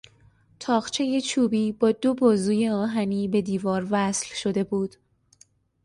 [0.59, 4.95] تاقچهی چوبی با دو بازوی آهنی به دیوار وصل شده بود.